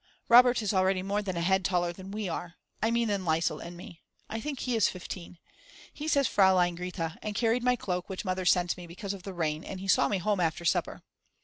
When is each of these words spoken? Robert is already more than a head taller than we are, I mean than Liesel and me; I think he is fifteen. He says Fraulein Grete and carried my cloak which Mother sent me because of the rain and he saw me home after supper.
Robert 0.29 0.63
is 0.63 0.73
already 0.73 1.03
more 1.03 1.21
than 1.21 1.37
a 1.37 1.41
head 1.41 1.63
taller 1.63 1.93
than 1.93 2.09
we 2.09 2.27
are, 2.27 2.55
I 2.81 2.89
mean 2.89 3.07
than 3.07 3.23
Liesel 3.23 3.59
and 3.63 3.77
me; 3.77 4.01
I 4.31 4.39
think 4.41 4.61
he 4.61 4.75
is 4.75 4.89
fifteen. 4.89 5.37
He 5.93 6.07
says 6.07 6.27
Fraulein 6.27 6.73
Grete 6.73 7.11
and 7.21 7.35
carried 7.35 7.61
my 7.61 7.75
cloak 7.75 8.09
which 8.09 8.25
Mother 8.25 8.45
sent 8.45 8.77
me 8.77 8.87
because 8.87 9.13
of 9.13 9.21
the 9.21 9.33
rain 9.35 9.63
and 9.63 9.79
he 9.79 9.87
saw 9.87 10.07
me 10.07 10.17
home 10.17 10.39
after 10.39 10.65
supper. 10.65 11.03